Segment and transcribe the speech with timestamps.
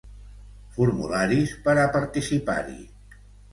[0.77, 2.83] Formularis per a participar-hi.